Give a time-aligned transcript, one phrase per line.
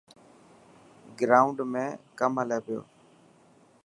[1.19, 1.85] گرائونڊ ۾
[2.19, 2.81] ڪم هلي پيو.